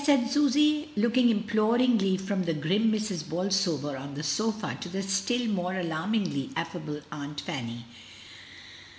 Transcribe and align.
said 0.03 0.27
Susy, 0.31 0.89
looking 0.95 1.29
im 1.29 1.43
ploringly 1.43 2.17
from 2.19 2.45
the 2.45 2.55
grim 2.55 2.91
Mrs. 2.91 3.29
Bolsover 3.29 3.95
on 3.95 4.15
the 4.15 4.23
sofa 4.23 4.75
to 4.81 4.89
the 4.89 5.03
still 5.03 5.45
more 5.47 5.75
alarmingly 5.75 6.49
affable 6.55 7.01
Aunt 7.11 7.39
Fanny. 7.39 7.85